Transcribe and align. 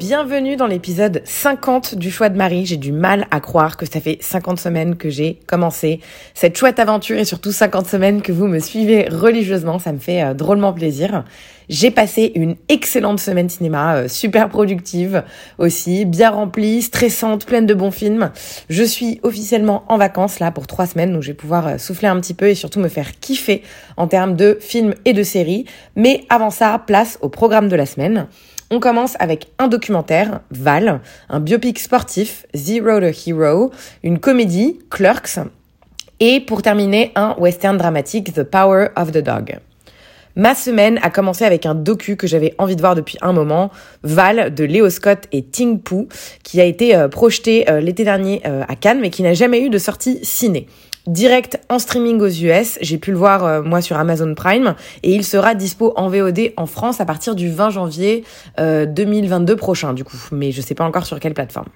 Bienvenue 0.00 0.56
dans 0.56 0.66
l'épisode 0.66 1.20
50 1.26 1.94
du 1.94 2.10
choix 2.10 2.30
de 2.30 2.36
Marie. 2.38 2.64
J'ai 2.64 2.78
du 2.78 2.90
mal 2.90 3.26
à 3.30 3.38
croire 3.38 3.76
que 3.76 3.84
ça 3.84 4.00
fait 4.00 4.16
50 4.22 4.58
semaines 4.58 4.96
que 4.96 5.10
j'ai 5.10 5.38
commencé 5.46 6.00
cette 6.32 6.56
chouette 6.56 6.78
aventure 6.78 7.18
et 7.18 7.26
surtout 7.26 7.52
50 7.52 7.86
semaines 7.86 8.22
que 8.22 8.32
vous 8.32 8.46
me 8.46 8.60
suivez 8.60 9.10
religieusement. 9.10 9.78
Ça 9.78 9.92
me 9.92 9.98
fait 9.98 10.22
euh, 10.22 10.32
drôlement 10.32 10.72
plaisir. 10.72 11.24
J'ai 11.68 11.90
passé 11.90 12.32
une 12.34 12.56
excellente 12.70 13.20
semaine 13.20 13.50
cinéma, 13.50 13.96
euh, 13.96 14.08
super 14.08 14.48
productive 14.48 15.22
aussi, 15.58 16.06
bien 16.06 16.30
remplie, 16.30 16.80
stressante, 16.80 17.44
pleine 17.44 17.66
de 17.66 17.74
bons 17.74 17.90
films. 17.90 18.30
Je 18.70 18.82
suis 18.82 19.20
officiellement 19.22 19.84
en 19.88 19.98
vacances 19.98 20.38
là 20.38 20.50
pour 20.50 20.66
trois 20.66 20.86
semaines, 20.86 21.12
donc 21.12 21.20
je 21.20 21.28
vais 21.28 21.34
pouvoir 21.34 21.66
euh, 21.66 21.76
souffler 21.76 22.08
un 22.08 22.18
petit 22.22 22.32
peu 22.32 22.48
et 22.48 22.54
surtout 22.54 22.80
me 22.80 22.88
faire 22.88 23.20
kiffer 23.20 23.62
en 23.98 24.06
termes 24.06 24.34
de 24.34 24.56
films 24.62 24.94
et 25.04 25.12
de 25.12 25.22
séries. 25.22 25.66
Mais 25.94 26.24
avant 26.30 26.50
ça, 26.50 26.82
place 26.86 27.18
au 27.20 27.28
programme 27.28 27.68
de 27.68 27.76
la 27.76 27.84
semaine. 27.84 28.28
On 28.72 28.78
commence 28.78 29.16
avec 29.18 29.48
un 29.58 29.66
documentaire, 29.66 30.42
Val, 30.52 31.00
un 31.28 31.40
biopic 31.40 31.80
sportif, 31.80 32.46
Zero 32.54 33.00
to 33.00 33.06
Hero, 33.26 33.72
une 34.04 34.20
comédie, 34.20 34.78
Clerks, 34.90 35.40
et 36.20 36.38
pour 36.38 36.62
terminer, 36.62 37.10
un 37.16 37.34
western 37.36 37.76
dramatique, 37.76 38.32
The 38.32 38.44
Power 38.44 38.90
of 38.94 39.10
the 39.10 39.18
Dog. 39.18 39.58
Ma 40.36 40.54
semaine 40.54 41.00
a 41.02 41.10
commencé 41.10 41.44
avec 41.44 41.66
un 41.66 41.74
docu 41.74 42.14
que 42.14 42.28
j'avais 42.28 42.54
envie 42.58 42.76
de 42.76 42.80
voir 42.80 42.94
depuis 42.94 43.18
un 43.22 43.32
moment, 43.32 43.72
Val 44.04 44.54
de 44.54 44.62
Léo 44.62 44.88
Scott 44.88 45.26
et 45.32 45.42
Ting 45.42 45.80
Poo, 45.80 46.06
qui 46.44 46.60
a 46.60 46.64
été 46.64 46.94
euh, 46.94 47.08
projeté 47.08 47.68
euh, 47.68 47.80
l'été 47.80 48.04
dernier 48.04 48.40
euh, 48.46 48.62
à 48.68 48.76
Cannes, 48.76 49.00
mais 49.00 49.10
qui 49.10 49.24
n'a 49.24 49.34
jamais 49.34 49.62
eu 49.62 49.70
de 49.70 49.78
sortie 49.78 50.20
ciné 50.22 50.68
direct 51.10 51.60
en 51.68 51.78
streaming 51.78 52.20
aux 52.20 52.28
US. 52.28 52.78
J'ai 52.80 52.98
pu 52.98 53.10
le 53.10 53.16
voir 53.16 53.44
euh, 53.44 53.62
moi 53.62 53.82
sur 53.82 53.96
Amazon 53.96 54.34
Prime 54.34 54.74
et 55.02 55.12
il 55.12 55.24
sera 55.24 55.54
dispo 55.54 55.92
en 55.96 56.08
VOD 56.08 56.52
en 56.56 56.66
France 56.66 57.00
à 57.00 57.04
partir 57.04 57.34
du 57.34 57.50
20 57.50 57.70
janvier 57.70 58.24
euh, 58.58 58.86
2022 58.86 59.56
prochain 59.56 59.92
du 59.92 60.04
coup, 60.04 60.16
mais 60.32 60.52
je 60.52 60.60
sais 60.60 60.74
pas 60.74 60.84
encore 60.84 61.06
sur 61.06 61.18
quelle 61.18 61.34
plateforme. 61.34 61.68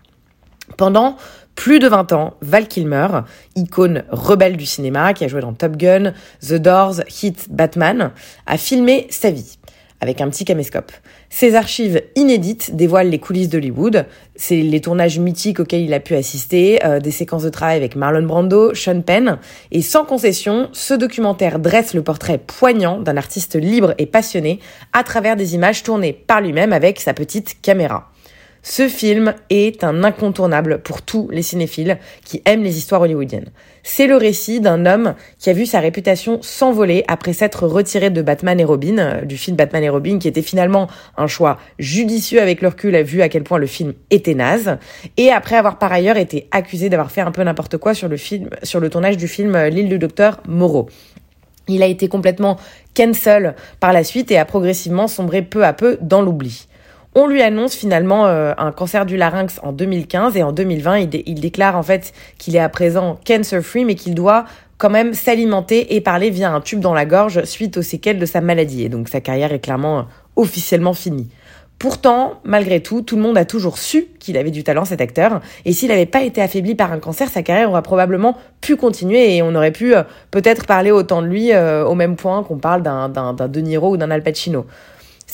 Pendant 0.77 1.17
plus 1.57 1.79
de 1.79 1.89
20 1.89 2.13
ans, 2.13 2.35
Val 2.41 2.67
Kilmer, 2.69 3.09
icône 3.55 4.05
rebelle 4.11 4.57
du 4.57 4.67
cinéma 4.67 5.13
qui 5.15 5.25
a 5.25 5.29
joué 5.29 5.41
dans 5.41 5.53
Top 5.53 5.77
Gun, 5.77 6.13
The 6.41 6.55
Doors, 6.55 7.01
Hit, 7.23 7.49
Batman, 7.51 8.13
a 8.47 8.57
filmé 8.57 9.07
sa 9.11 9.31
vie 9.31 9.59
avec 10.01 10.21
un 10.21 10.29
petit 10.29 10.45
caméscope. 10.45 10.93
Ces 11.37 11.57
archives 11.57 12.01
inédites 12.15 12.77
dévoilent 12.77 13.09
les 13.09 13.19
coulisses 13.19 13.49
d'Hollywood, 13.49 14.07
c'est 14.37 14.61
les 14.61 14.81
tournages 14.81 15.19
mythiques 15.19 15.59
auxquels 15.59 15.83
il 15.83 15.93
a 15.93 15.99
pu 15.99 16.15
assister, 16.15 16.79
euh, 16.85 17.01
des 17.01 17.11
séquences 17.11 17.43
de 17.43 17.49
travail 17.49 17.77
avec 17.77 17.97
Marlon 17.97 18.23
Brando, 18.25 18.73
Sean 18.73 19.01
Penn, 19.01 19.39
et 19.73 19.83
sans 19.83 20.05
concession, 20.05 20.69
ce 20.73 20.95
documentaire 20.95 21.59
dresse 21.59 21.93
le 21.93 22.05
portrait 22.05 22.39
poignant 22.39 23.01
d'un 23.01 23.17
artiste 23.17 23.57
libre 23.57 23.95
et 23.99 24.07
passionné 24.07 24.61
à 24.93 25.03
travers 25.03 25.35
des 25.35 25.57
images 25.57 25.83
tournées 25.83 26.13
par 26.13 26.41
lui-même 26.41 26.73
avec 26.73 27.01
sa 27.01 27.15
petite 27.15 27.61
caméra. 27.63 28.13
Ce 28.67 28.89
film 28.89 29.35
est 29.51 29.85
un 29.85 30.05
incontournable 30.05 30.79
pour 30.79 31.03
tous 31.03 31.29
les 31.31 31.43
cinéphiles 31.43 31.99
qui 32.25 32.41
aiment 32.47 32.63
les 32.63 32.79
histoires 32.79 33.03
hollywoodiennes. 33.03 33.51
C'est 33.83 34.07
le 34.07 34.17
récit 34.17 34.63
d'un 34.63 34.87
homme 34.87 35.15
qui 35.39 35.51
a 35.51 35.53
vu 35.53 35.67
sa 35.67 35.81
réputation 35.81 36.41
s'envoler 36.41 37.05
après 37.07 37.35
s'être 37.35 37.67
retiré 37.67 38.09
de 38.09 38.23
Batman 38.23 38.59
et 38.59 38.65
Robin, 38.65 38.97
euh, 38.97 39.21
du 39.21 39.37
film 39.37 39.55
Batman 39.55 39.85
et 39.85 39.91
Robin, 39.91 40.19
qui 40.19 40.29
était 40.29 40.41
finalement 40.41 40.89
un 41.19 41.27
choix 41.27 41.59
judicieux 41.79 42.41
avec 42.41 42.63
le 42.63 42.69
recul, 42.69 42.97
vu 43.03 43.21
à 43.21 43.29
quel 43.29 43.45
point 43.45 43.59
le 43.59 43.67
film 43.67 43.93
était 44.11 44.35
naze, 44.35 44.79
et 45.19 45.31
après 45.31 45.57
avoir 45.57 45.79
par 45.79 45.93
ailleurs 45.93 46.17
été 46.17 46.49
accusé 46.51 46.89
d'avoir 46.89 47.11
fait 47.11 47.21
un 47.21 47.33
peu 47.33 47.43
n'importe 47.43 47.77
quoi 47.77 47.93
sur 47.93 48.09
le 48.09 48.17
film, 48.17 48.49
sur 48.63 48.81
le 48.81 48.89
tournage 48.89 49.19
du 49.19 49.29
film 49.29 49.55
euh, 49.57 49.69
L'île 49.69 49.91
du 49.91 49.99
docteur 49.99 50.41
Moreau. 50.49 50.89
Il 51.69 51.83
a 51.83 51.87
été 51.87 52.09
complètement 52.09 52.57
cancel 52.97 53.57
par 53.79 53.93
la 53.93 54.05
suite 54.05 54.31
et 54.31 54.39
a 54.39 54.47
progressivement 54.47 55.07
sombré 55.07 55.43
peu 55.43 55.67
à 55.67 55.75
peu 55.75 55.99
dans 56.01 56.23
l'oubli. 56.23 56.67
On 57.15 57.27
lui 57.29 57.43
annonce 57.43 57.75
finalement 57.75 58.27
euh, 58.27 58.53
un 58.59 58.73
cancer 58.73 59.07
du 59.07 59.17
larynx 59.17 59.61
en 59.63 59.73
2015 59.73 60.37
et 60.37 60.43
en 60.43 60.53
2020, 60.53 60.99
il, 60.99 61.23
il 61.27 61.41
déclare 61.41 61.77
en 61.77 61.83
fait 61.83 62.13
qu'il 62.39 62.57
est 62.57 62.61
à 62.61 62.69
présent 62.69 63.19
cancer-free 63.25 63.85
mais 63.85 63.95
qu'il 63.95 64.15
doit 64.15 64.47
quand 64.79 64.91
même 64.91 65.15
s'alimenter 65.15 65.95
et 65.95 66.01
parler 66.01 66.31
via 66.31 66.53
un 66.53 66.61
tube 66.61 66.81
dans 66.81 66.95
la 66.95 67.05
gorge 67.05 67.45
suite 67.45 67.77
aux 67.77 67.83
séquelles 67.83 68.19
de 68.19 68.27
sa 68.27 68.41
maladie. 68.41 68.85
Et 68.85 68.89
donc 68.89 69.09
sa 69.09 69.21
carrière 69.21 69.53
est 69.53 69.61
clairement 69.61 69.99
euh, 70.01 70.03
officiellement 70.37 70.95
finie. 70.95 71.29
Pourtant, 71.79 72.41
malgré 72.45 72.81
tout, 72.81 73.03
tout 73.03 73.17
le 73.17 73.23
monde 73.23 73.37
a 73.37 73.45
toujours 73.45 73.79
su 73.79 74.07
qu'il 74.19 74.37
avait 74.37 74.51
du 74.51 74.65
talent, 74.65 74.85
cet 74.85 75.01
acteur. 75.01 75.41
Et 75.65 75.73
s'il 75.73 75.89
n'avait 75.89 76.07
pas 76.07 76.23
été 76.23 76.41
affaibli 76.41 76.75
par 76.75 76.93
un 76.93 76.99
cancer, 76.99 77.29
sa 77.29 77.43
carrière 77.43 77.71
aurait 77.71 77.83
probablement 77.83 78.39
pu 78.61 78.77
continuer 78.77 79.37
et 79.37 79.43
on 79.43 79.55
aurait 79.55 79.73
pu 79.73 79.95
euh, 79.95 80.03
peut-être 80.31 80.67
parler 80.67 80.91
autant 80.91 81.21
de 81.21 81.27
lui 81.27 81.53
euh, 81.53 81.85
au 81.85 81.95
même 81.95 82.17
point 82.17 82.43
qu'on 82.43 82.59
parle 82.59 82.83
d'un 82.83 83.09
De 83.35 83.61
Niro 83.61 83.91
ou 83.91 83.97
d'un 83.97 84.11
Al 84.11 84.23
Pacino. 84.23 84.67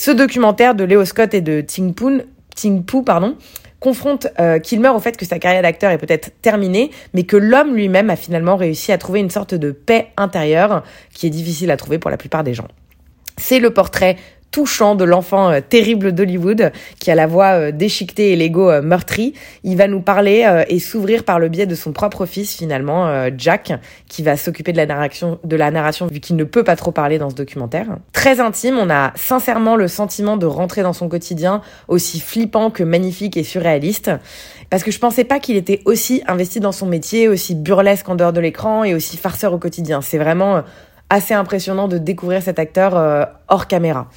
Ce 0.00 0.10
documentaire 0.10 0.74
de 0.74 0.84
Leo 0.84 1.04
Scott 1.04 1.34
et 1.34 1.42
de 1.42 1.60
Ting 1.60 1.92
Poon, 1.92 2.22
Poo, 2.86 3.02
pardon, 3.02 3.36
confronte 3.80 4.28
euh, 4.40 4.58
Kilmer 4.58 4.88
au 4.88 4.98
fait 4.98 5.14
que 5.14 5.26
sa 5.26 5.38
carrière 5.38 5.60
d'acteur 5.60 5.90
est 5.90 5.98
peut-être 5.98 6.30
terminée, 6.40 6.90
mais 7.12 7.24
que 7.24 7.36
l'homme 7.36 7.74
lui-même 7.74 8.08
a 8.08 8.16
finalement 8.16 8.56
réussi 8.56 8.92
à 8.92 8.96
trouver 8.96 9.20
une 9.20 9.28
sorte 9.28 9.54
de 9.54 9.72
paix 9.72 10.06
intérieure 10.16 10.84
qui 11.12 11.26
est 11.26 11.30
difficile 11.30 11.70
à 11.70 11.76
trouver 11.76 11.98
pour 11.98 12.10
la 12.10 12.16
plupart 12.16 12.44
des 12.44 12.54
gens. 12.54 12.66
C'est 13.36 13.58
le 13.58 13.74
portrait 13.74 14.16
touchant 14.50 14.94
de 14.94 15.04
l'enfant 15.04 15.50
euh, 15.50 15.60
terrible 15.66 16.12
d'Hollywood 16.12 16.72
qui 16.98 17.10
a 17.10 17.14
la 17.14 17.26
voix 17.26 17.52
euh, 17.52 17.70
déchiquetée 17.72 18.32
et 18.32 18.36
l'ego 18.36 18.70
euh, 18.70 18.82
meurtri. 18.82 19.34
Il 19.64 19.76
va 19.76 19.86
nous 19.88 20.00
parler 20.00 20.64
et 20.68 20.78
s'ouvrir 20.78 21.24
par 21.24 21.38
le 21.38 21.48
biais 21.48 21.66
de 21.66 21.74
son 21.74 21.92
propre 21.92 22.26
fils 22.26 22.56
finalement, 22.56 23.28
Jack, 23.36 23.72
qui 24.08 24.22
va 24.22 24.36
s'occuper 24.36 24.72
de 24.72 24.76
la 24.76 24.86
narration, 24.86 25.38
de 25.44 25.56
la 25.56 25.70
narration 25.70 26.06
vu 26.06 26.20
qu'il 26.20 26.36
ne 26.36 26.44
peut 26.44 26.64
pas 26.64 26.76
trop 26.76 26.92
parler 26.92 27.18
dans 27.18 27.30
ce 27.30 27.34
documentaire. 27.34 27.86
Très 28.12 28.40
intime, 28.40 28.78
on 28.78 28.90
a 28.90 29.12
sincèrement 29.16 29.76
le 29.76 29.88
sentiment 29.88 30.36
de 30.36 30.46
rentrer 30.46 30.82
dans 30.82 30.92
son 30.92 31.08
quotidien 31.08 31.60
aussi 31.88 32.20
flippant 32.20 32.70
que 32.70 32.82
magnifique 32.82 33.36
et 33.36 33.44
surréaliste. 33.44 34.10
Parce 34.70 34.82
que 34.82 34.90
je 34.90 34.98
pensais 34.98 35.24
pas 35.24 35.38
qu'il 35.38 35.56
était 35.56 35.82
aussi 35.84 36.22
investi 36.26 36.60
dans 36.60 36.72
son 36.72 36.86
métier, 36.86 37.28
aussi 37.28 37.54
burlesque 37.54 38.08
en 38.08 38.14
dehors 38.14 38.32
de 38.32 38.40
l'écran 38.40 38.84
et 38.84 38.94
aussi 38.94 39.16
farceur 39.16 39.52
au 39.52 39.58
quotidien. 39.58 40.00
C'est 40.00 40.18
vraiment 40.18 40.62
assez 41.10 41.34
impressionnant 41.34 41.88
de 41.88 41.98
découvrir 41.98 42.42
cet 42.42 42.58
acteur 42.58 43.28
hors 43.48 43.66
caméra. 43.66 44.08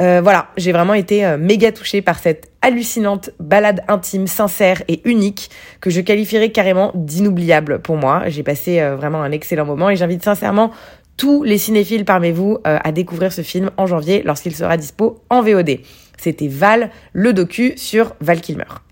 Euh, 0.00 0.20
voilà, 0.22 0.48
j'ai 0.56 0.72
vraiment 0.72 0.94
été 0.94 1.26
euh, 1.26 1.38
méga 1.38 1.72
touchée 1.72 2.02
par 2.02 2.18
cette 2.18 2.50
hallucinante 2.62 3.30
balade 3.40 3.82
intime, 3.88 4.26
sincère 4.26 4.82
et 4.88 5.00
unique 5.04 5.50
que 5.80 5.90
je 5.90 6.00
qualifierais 6.00 6.50
carrément 6.50 6.92
d'inoubliable 6.94 7.80
pour 7.80 7.96
moi. 7.96 8.22
J'ai 8.28 8.42
passé 8.42 8.80
euh, 8.80 8.94
vraiment 8.96 9.22
un 9.22 9.32
excellent 9.32 9.64
moment 9.64 9.90
et 9.90 9.96
j'invite 9.96 10.22
sincèrement 10.22 10.70
tous 11.16 11.42
les 11.42 11.58
cinéphiles 11.58 12.04
parmi 12.04 12.30
vous 12.30 12.58
euh, 12.66 12.78
à 12.82 12.92
découvrir 12.92 13.32
ce 13.32 13.42
film 13.42 13.70
en 13.76 13.86
janvier 13.86 14.22
lorsqu'il 14.24 14.54
sera 14.54 14.76
dispo 14.76 15.20
en 15.30 15.42
VOD. 15.42 15.80
C'était 16.16 16.48
Val, 16.48 16.90
le 17.12 17.32
docu 17.32 17.72
sur 17.76 18.14
Val 18.20 18.40
Kilmer. 18.40 18.87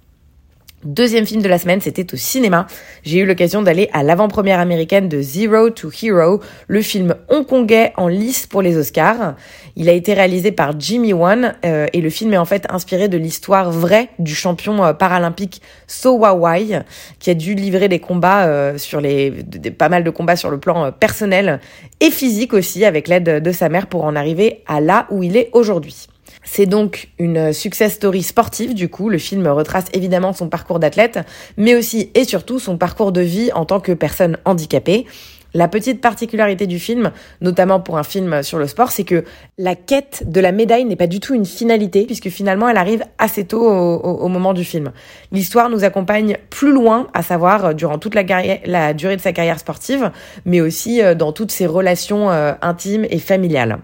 Deuxième 0.87 1.27
film 1.27 1.43
de 1.43 1.49
la 1.49 1.59
semaine, 1.59 1.81
c'était 1.81 2.15
au 2.15 2.17
cinéma. 2.17 2.69
J'ai 3.03 3.19
eu 3.19 3.27
l'occasion 3.27 3.61
d'aller 3.61 3.91
à 3.93 4.05
l'avant-première 4.05 4.61
américaine 4.61 5.09
de 5.09 5.21
Zero 5.21 5.69
to 5.71 5.91
Hero, 5.91 6.41
le 6.69 6.81
film 6.81 7.17
hongkongais 7.29 7.93
en 7.97 8.07
lice 8.07 8.47
pour 8.47 8.63
les 8.63 8.77
Oscars. 8.77 9.35
Il 9.75 9.89
a 9.89 9.93
été 9.93 10.15
réalisé 10.15 10.53
par 10.53 10.79
Jimmy 10.79 11.13
Wan 11.13 11.57
euh, 11.65 11.89
et 11.93 12.01
le 12.01 12.09
film 12.09 12.33
est 12.35 12.39
en 12.39 12.45
fait 12.45 12.67
inspiré 12.71 13.09
de 13.09 13.19
l'histoire 13.19 13.73
vraie 13.73 14.11
du 14.21 14.37
champion 14.37 14.85
euh, 14.85 14.93
paralympique 14.93 15.61
So 15.89 16.19
Wai, 16.19 16.83
qui 17.19 17.31
a 17.31 17.35
dû 17.35 17.55
livrer 17.55 17.89
des 17.89 17.99
combats 17.99 18.47
euh, 18.47 18.79
sur 18.79 19.01
les, 19.01 19.31
des, 19.31 19.73
pas 19.73 19.89
mal 19.89 20.05
de 20.05 20.11
combats 20.11 20.37
sur 20.37 20.51
le 20.51 20.61
plan 20.61 20.85
euh, 20.85 20.91
personnel 20.93 21.59
et 21.99 22.13
physique 22.13 22.55
aussi, 22.55 22.85
avec 22.85 23.09
l'aide 23.09 23.43
de 23.43 23.51
sa 23.51 23.69
mère 23.69 23.89
pour 23.89 24.05
en 24.05 24.15
arriver 24.15 24.63
à 24.69 24.81
là 24.81 25.09
où 25.11 25.25
il 25.25 25.37
est 25.37 25.51
aujourd'hui. 25.53 26.07
C'est 26.49 26.67
donc 26.67 27.09
une 27.19 27.53
success 27.53 27.95
story 27.95 28.23
sportive, 28.23 28.73
du 28.73 28.89
coup. 28.89 29.11
Le 29.11 29.19
film 29.19 29.47
retrace 29.49 29.87
évidemment 29.93 30.33
son 30.33 30.49
parcours 30.49 30.79
d'athlète, 30.79 31.19
mais 31.57 31.75
aussi 31.75 32.11
et 32.15 32.25
surtout 32.25 32.61
son 32.61 32.79
parcours 32.79 33.11
de 33.13 33.21
vie 33.21 33.51
en 33.53 33.65
tant 33.65 33.81
que 33.81 33.93
personne 33.93 34.39
handicapée. 34.45 35.07
La 35.55 35.69
petite 35.69 36.01
particularité 36.01 36.67
du 36.67 36.79
film, 36.79 37.11
notamment 37.41 37.81
pour 37.81 37.99
un 37.99 38.03
film 38.03 38.43
sur 38.43 38.59
le 38.59 38.67
sport, 38.67 38.91
c'est 38.91 39.05
que 39.05 39.25
la 39.59 39.75
quête 39.75 40.25
de 40.27 40.39
la 40.39 40.53
médaille 40.53 40.85
n'est 40.85 40.97
pas 40.97 41.07
du 41.07 41.19
tout 41.19 41.35
une 41.35 41.47
finalité, 41.47 42.05
puisque 42.05 42.29
finalement 42.29 42.69
elle 42.69 42.77
arrive 42.77 43.03
assez 43.19 43.45
tôt 43.45 43.67
au, 43.67 44.29
moment 44.29 44.53
du 44.53 44.65
film. 44.65 44.93
L'histoire 45.33 45.71
nous 45.71 45.83
accompagne 45.83 46.37
plus 46.51 46.73
loin, 46.73 47.09
à 47.15 47.23
savoir 47.23 47.75
durant 47.75 47.99
toute 47.99 48.15
la, 48.15 48.93
durée 48.93 49.17
de 49.17 49.21
sa 49.21 49.33
carrière 49.33 49.59
sportive, 49.59 50.11
mais 50.45 50.61
aussi 50.61 51.01
dans 51.17 51.33
toutes 51.33 51.53
ses 51.53 51.67
relations 51.67 52.31
euh, 52.31 52.53
intimes 52.61 53.07
et 53.09 53.19
familiales. 53.19 53.79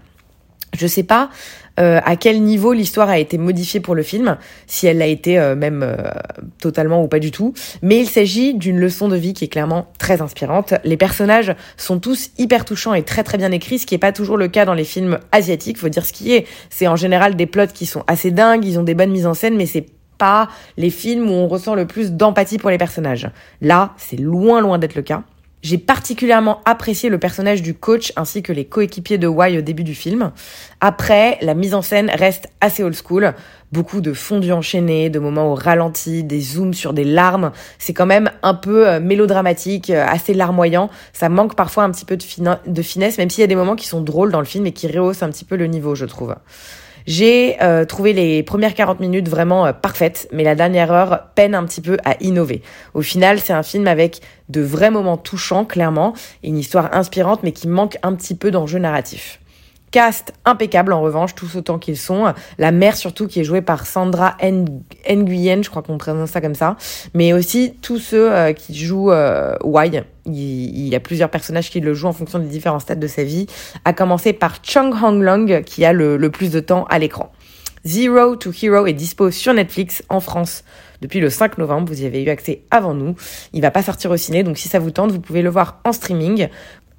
Je 0.77 0.87
sais 0.87 1.03
pas 1.03 1.29
euh, 1.79 1.99
à 2.03 2.15
quel 2.15 2.41
niveau 2.43 2.73
l'histoire 2.73 3.09
a 3.09 3.17
été 3.17 3.37
modifiée 3.37 3.79
pour 3.79 3.95
le 3.95 4.03
film, 4.03 4.37
si 4.67 4.85
elle 4.85 4.99
l'a 4.99 5.07
été 5.07 5.39
euh, 5.39 5.55
même 5.55 5.81
euh, 5.83 5.95
totalement 6.61 7.03
ou 7.03 7.07
pas 7.07 7.19
du 7.19 7.31
tout, 7.31 7.53
mais 7.81 7.99
il 7.99 8.07
s'agit 8.07 8.53
d'une 8.53 8.79
leçon 8.79 9.07
de 9.07 9.15
vie 9.15 9.33
qui 9.33 9.45
est 9.45 9.47
clairement 9.47 9.87
très 9.97 10.21
inspirante. 10.21 10.75
Les 10.83 10.97
personnages 10.97 11.55
sont 11.77 11.99
tous 11.99 12.29
hyper 12.37 12.65
touchants 12.65 12.93
et 12.93 13.03
très 13.03 13.23
très 13.23 13.37
bien 13.37 13.51
écrits, 13.51 13.79
ce 13.79 13.87
qui 13.87 13.95
est 13.95 13.99
pas 13.99 14.11
toujours 14.11 14.37
le 14.37 14.47
cas 14.47 14.65
dans 14.65 14.75
les 14.75 14.83
films 14.83 15.19
asiatiques, 15.31 15.77
faut 15.77 15.89
dire 15.89 16.05
ce 16.05 16.13
qui 16.13 16.33
est. 16.33 16.45
C'est 16.69 16.87
en 16.87 16.95
général 16.95 17.35
des 17.35 17.47
plots 17.47 17.67
qui 17.73 17.85
sont 17.85 18.03
assez 18.05 18.29
dingues, 18.29 18.65
ils 18.65 18.77
ont 18.77 18.83
des 18.83 18.93
bonnes 18.93 19.11
mises 19.11 19.25
en 19.25 19.33
scène, 19.33 19.55
mais 19.55 19.65
c'est 19.65 19.87
pas 20.19 20.49
les 20.77 20.91
films 20.91 21.29
où 21.29 21.33
on 21.33 21.47
ressent 21.47 21.73
le 21.73 21.87
plus 21.87 22.11
d'empathie 22.11 22.59
pour 22.59 22.69
les 22.69 22.77
personnages. 22.77 23.29
Là, 23.61 23.93
c'est 23.97 24.19
loin 24.19 24.61
loin 24.61 24.77
d'être 24.77 24.95
le 24.95 25.01
cas. 25.01 25.23
J'ai 25.63 25.77
particulièrement 25.77 26.59
apprécié 26.65 27.09
le 27.09 27.17
personnage 27.17 27.61
du 27.61 27.73
coach 27.73 28.11
ainsi 28.17 28.43
que 28.43 28.51
les 28.51 28.65
coéquipiers 28.65 29.17
de 29.17 29.29
Y 29.29 29.57
au 29.57 29.61
début 29.61 29.85
du 29.85 29.95
film. 29.95 30.33
Après, 30.81 31.37
la 31.41 31.53
mise 31.53 31.73
en 31.73 31.81
scène 31.81 32.11
reste 32.13 32.49
assez 32.59 32.83
old 32.83 32.95
school. 32.95 33.33
Beaucoup 33.71 34.01
de 34.01 34.11
fondus 34.11 34.51
enchaînés, 34.51 35.09
de 35.09 35.19
moments 35.19 35.53
au 35.53 35.55
ralenti, 35.55 36.25
des 36.25 36.41
zooms 36.41 36.73
sur 36.73 36.91
des 36.91 37.05
larmes. 37.05 37.53
C'est 37.79 37.93
quand 37.93 38.05
même 38.05 38.29
un 38.43 38.55
peu 38.55 38.89
euh, 38.89 38.99
mélodramatique, 38.99 39.89
euh, 39.89 40.05
assez 40.05 40.33
larmoyant. 40.33 40.89
Ça 41.13 41.29
manque 41.29 41.55
parfois 41.55 41.85
un 41.85 41.91
petit 41.91 42.05
peu 42.05 42.17
de, 42.17 42.25
de 42.67 42.81
finesse, 42.81 43.17
même 43.17 43.29
s'il 43.29 43.41
y 43.41 43.45
a 43.45 43.47
des 43.47 43.55
moments 43.55 43.77
qui 43.77 43.87
sont 43.87 44.01
drôles 44.01 44.33
dans 44.33 44.39
le 44.39 44.45
film 44.45 44.65
et 44.65 44.73
qui 44.73 44.87
rehaussent 44.87 45.23
un 45.23 45.29
petit 45.29 45.45
peu 45.45 45.55
le 45.55 45.67
niveau, 45.67 45.95
je 45.95 46.05
trouve. 46.05 46.35
J'ai 47.05 47.61
euh, 47.61 47.85
trouvé 47.85 48.13
les 48.13 48.43
premières 48.43 48.73
40 48.73 48.99
minutes 48.99 49.27
vraiment 49.27 49.65
euh, 49.65 49.73
parfaites, 49.73 50.27
mais 50.31 50.43
la 50.43 50.55
dernière 50.55 50.91
heure 50.91 51.27
peine 51.35 51.55
un 51.55 51.63
petit 51.65 51.81
peu 51.81 51.97
à 52.05 52.15
innover. 52.21 52.61
Au 52.93 53.01
final, 53.01 53.39
c'est 53.39 53.53
un 53.53 53.63
film 53.63 53.87
avec 53.87 54.21
de 54.49 54.61
vrais 54.61 54.91
moments 54.91 55.17
touchants, 55.17 55.65
clairement, 55.65 56.13
et 56.43 56.49
une 56.49 56.57
histoire 56.57 56.95
inspirante, 56.95 57.43
mais 57.43 57.51
qui 57.51 57.67
manque 57.67 57.97
un 58.03 58.13
petit 58.13 58.35
peu 58.35 58.51
d'enjeu 58.51 58.79
narratif. 58.79 59.39
Cast 59.93 60.33
impeccable 60.43 60.91
en 60.91 61.01
revanche, 61.01 61.35
tous 61.35 61.55
autant 61.55 61.77
qu'ils 61.77 61.99
sont. 61.99 62.33
La 62.57 62.71
mère 62.71 62.97
surtout 62.97 63.27
qui 63.27 63.41
est 63.41 63.43
jouée 63.43 63.61
par 63.61 63.85
Sandra 63.85 64.35
Nguyen, 64.41 65.61
je 65.61 65.69
crois 65.69 65.83
qu'on 65.83 65.99
prononce 65.99 66.31
ça 66.31 66.41
comme 66.41 66.55
ça. 66.55 66.77
Mais 67.13 67.31
aussi 67.31 67.75
tous 67.79 67.99
ceux 67.99 68.33
euh, 68.33 68.53
qui 68.53 68.73
jouent 68.73 69.11
euh. 69.11 69.55
Il, 70.25 70.87
y 70.87 70.95
a 70.95 70.99
plusieurs 70.99 71.29
personnages 71.29 71.69
qui 71.69 71.79
le 71.79 71.93
jouent 71.93 72.07
en 72.07 72.13
fonction 72.13 72.39
des 72.39 72.47
différents 72.47 72.79
stades 72.79 72.99
de 72.99 73.05
sa 73.05 73.23
vie. 73.23 73.45
À 73.85 73.93
commencer 73.93 74.33
par 74.33 74.63
Chung 74.63 74.95
Hong 74.99 75.21
Long 75.21 75.61
qui 75.61 75.85
a 75.85 75.93
le, 75.93 76.17
le 76.17 76.31
plus 76.31 76.49
de 76.49 76.59
temps 76.59 76.85
à 76.85 76.97
l'écran. 76.97 77.31
Zero 77.85 78.35
to 78.35 78.51
Hero 78.51 78.87
est 78.87 78.93
dispo 78.93 79.29
sur 79.29 79.53
Netflix 79.53 80.01
en 80.09 80.21
France 80.21 80.63
depuis 81.01 81.19
le 81.19 81.29
5 81.29 81.57
novembre. 81.57 81.93
Vous 81.93 82.01
y 82.01 82.05
avez 82.05 82.23
eu 82.23 82.29
accès 82.29 82.61
avant 82.71 82.93
nous. 82.93 83.15
Il 83.51 83.61
va 83.61 83.71
pas 83.71 83.83
sortir 83.83 84.09
au 84.09 84.17
ciné, 84.17 84.41
donc 84.41 84.57
si 84.57 84.69
ça 84.69 84.79
vous 84.79 84.89
tente, 84.89 85.11
vous 85.11 85.19
pouvez 85.19 85.41
le 85.41 85.49
voir 85.49 85.81
en 85.83 85.91
streaming. 85.91 86.47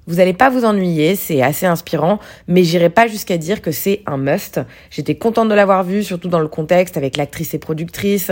Vous 0.07 0.15
n'allez 0.15 0.33
pas 0.33 0.49
vous 0.49 0.65
ennuyer, 0.65 1.15
c'est 1.15 1.41
assez 1.41 1.65
inspirant, 1.65 2.19
mais 2.47 2.63
j'irai 2.63 2.89
pas 2.89 3.07
jusqu'à 3.07 3.37
dire 3.37 3.61
que 3.61 3.71
c'est 3.71 4.01
un 4.05 4.17
must. 4.17 4.59
J'étais 4.91 5.15
contente 5.15 5.49
de 5.49 5.55
l'avoir 5.55 5.83
vu, 5.83 6.03
surtout 6.03 6.27
dans 6.27 6.39
le 6.39 6.47
contexte 6.47 6.95
avec 6.95 7.17
l'actrice 7.17 7.53
et 7.55 7.59
productrice. 7.59 8.31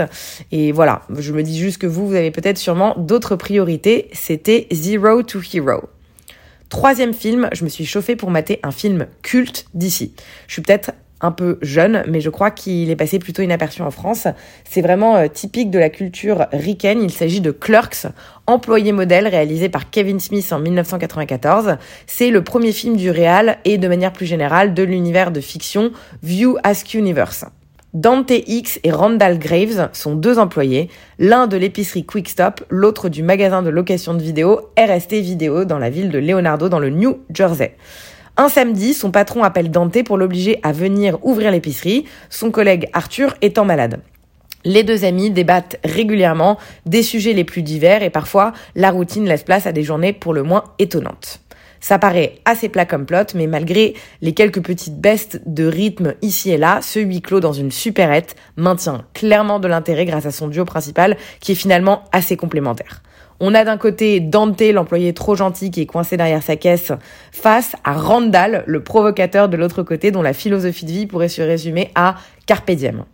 Et 0.52 0.70
voilà, 0.70 1.02
je 1.18 1.32
me 1.32 1.42
dis 1.42 1.58
juste 1.58 1.78
que 1.78 1.86
vous, 1.86 2.06
vous 2.06 2.14
avez 2.14 2.30
peut-être 2.30 2.58
sûrement 2.58 2.94
d'autres 2.96 3.34
priorités. 3.36 4.08
C'était 4.12 4.68
Zero 4.72 5.22
to 5.22 5.40
Hero. 5.52 5.88
Troisième 6.68 7.12
film, 7.12 7.48
je 7.52 7.64
me 7.64 7.68
suis 7.68 7.86
chauffée 7.86 8.16
pour 8.16 8.30
mater 8.30 8.60
un 8.62 8.70
film 8.70 9.06
culte 9.22 9.66
d'ici. 9.74 10.14
Je 10.46 10.54
suis 10.54 10.62
peut-être 10.62 10.92
un 11.20 11.30
peu 11.30 11.58
jeune, 11.62 12.04
mais 12.08 12.20
je 12.20 12.30
crois 12.30 12.50
qu'il 12.50 12.90
est 12.90 12.96
passé 12.96 13.18
plutôt 13.18 13.42
inaperçu 13.42 13.82
en 13.82 13.90
France. 13.90 14.26
C'est 14.68 14.82
vraiment 14.82 15.16
euh, 15.16 15.28
typique 15.28 15.70
de 15.70 15.78
la 15.78 15.88
culture 15.88 16.46
ricaine. 16.52 17.02
Il 17.02 17.10
s'agit 17.10 17.40
de 17.40 17.50
Clerks, 17.50 18.06
employé 18.46 18.92
modèle 18.92 19.26
réalisé 19.26 19.68
par 19.68 19.90
Kevin 19.90 20.20
Smith 20.20 20.52
en 20.52 20.58
1994. 20.58 21.76
C'est 22.06 22.30
le 22.30 22.44
premier 22.44 22.72
film 22.72 22.96
du 22.96 23.10
réal 23.10 23.58
et 23.64 23.78
de 23.78 23.88
manière 23.88 24.12
plus 24.12 24.26
générale 24.26 24.74
de 24.74 24.82
l'univers 24.82 25.30
de 25.30 25.40
fiction 25.40 25.92
View 26.22 26.56
Ask 26.62 26.94
Universe. 26.94 27.46
Dante 27.94 28.32
X 28.32 28.80
et 28.82 28.90
Randall 28.90 29.38
Graves 29.38 29.88
sont 29.92 30.16
deux 30.16 30.40
employés, 30.40 30.90
l'un 31.20 31.46
de 31.46 31.56
l'épicerie 31.56 32.04
Quick 32.04 32.28
Stop, 32.28 32.64
l'autre 32.68 33.08
du 33.08 33.22
magasin 33.22 33.62
de 33.62 33.70
location 33.70 34.14
de 34.14 34.22
vidéo 34.22 34.72
RST 34.76 35.12
Vidéo 35.12 35.64
dans 35.64 35.78
la 35.78 35.90
ville 35.90 36.10
de 36.10 36.18
Leonardo 36.18 36.68
dans 36.68 36.80
le 36.80 36.90
New 36.90 37.20
Jersey. 37.32 37.76
Un 38.36 38.48
samedi, 38.48 38.94
son 38.94 39.12
patron 39.12 39.44
appelle 39.44 39.70
Dante 39.70 40.02
pour 40.02 40.18
l'obliger 40.18 40.58
à 40.64 40.72
venir 40.72 41.24
ouvrir 41.24 41.52
l'épicerie, 41.52 42.04
son 42.30 42.50
collègue 42.50 42.88
Arthur 42.92 43.36
étant 43.42 43.64
malade. 43.64 44.00
Les 44.64 44.82
deux 44.82 45.04
amis 45.04 45.30
débattent 45.30 45.76
régulièrement 45.84 46.58
des 46.84 47.04
sujets 47.04 47.32
les 47.32 47.44
plus 47.44 47.62
divers 47.62 48.02
et 48.02 48.10
parfois 48.10 48.52
la 48.74 48.90
routine 48.90 49.26
laisse 49.26 49.44
place 49.44 49.66
à 49.66 49.72
des 49.72 49.84
journées 49.84 50.12
pour 50.12 50.34
le 50.34 50.42
moins 50.42 50.64
étonnantes. 50.80 51.40
Ça 51.78 52.00
paraît 52.00 52.40
assez 52.44 52.68
plat 52.68 52.86
comme 52.86 53.06
plot, 53.06 53.34
mais 53.36 53.46
malgré 53.46 53.94
les 54.20 54.34
quelques 54.34 54.62
petites 54.62 55.00
bestes 55.00 55.42
de 55.46 55.66
rythme 55.66 56.14
ici 56.20 56.50
et 56.50 56.56
là, 56.56 56.80
ce 56.82 56.98
huis 56.98 57.20
clos 57.20 57.40
dans 57.40 57.52
une 57.52 57.70
supérette 57.70 58.34
maintient 58.56 59.04
clairement 59.14 59.60
de 59.60 59.68
l'intérêt 59.68 60.06
grâce 60.06 60.26
à 60.26 60.32
son 60.32 60.48
duo 60.48 60.64
principal 60.64 61.16
qui 61.38 61.52
est 61.52 61.56
finalement 61.56 62.02
assez 62.10 62.36
complémentaire. 62.36 63.03
On 63.40 63.54
a 63.54 63.64
d'un 63.64 63.76
côté 63.76 64.20
Dante, 64.20 64.62
l'employé 64.72 65.12
trop 65.12 65.34
gentil 65.34 65.70
qui 65.70 65.82
est 65.82 65.86
coincé 65.86 66.16
derrière 66.16 66.42
sa 66.42 66.56
caisse, 66.56 66.92
face 67.32 67.74
à 67.84 67.94
Randall, 67.94 68.64
le 68.66 68.82
provocateur 68.82 69.48
de 69.48 69.56
l'autre 69.56 69.82
côté, 69.82 70.10
dont 70.10 70.22
la 70.22 70.32
philosophie 70.32 70.84
de 70.84 70.90
vie 70.90 71.06
pourrait 71.06 71.28
se 71.28 71.42
résumer 71.42 71.90
à 71.94 72.16
Carpe 72.46 72.70
diem. 72.70 73.04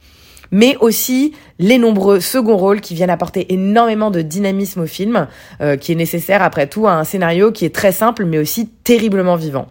Mais 0.52 0.76
aussi 0.80 1.32
les 1.58 1.78
nombreux 1.78 2.20
seconds 2.20 2.56
rôles 2.56 2.80
qui 2.80 2.94
viennent 2.94 3.10
apporter 3.10 3.52
énormément 3.52 4.10
de 4.10 4.20
dynamisme 4.20 4.80
au 4.80 4.86
film, 4.86 5.28
euh, 5.60 5.76
qui 5.76 5.92
est 5.92 5.96
nécessaire 5.96 6.42
après 6.42 6.66
tout 6.66 6.86
à 6.88 6.92
un 6.92 7.04
scénario 7.04 7.52
qui 7.52 7.64
est 7.64 7.74
très 7.74 7.92
simple 7.92 8.24
mais 8.24 8.38
aussi 8.38 8.68
terriblement 8.68 9.36
vivant. 9.36 9.68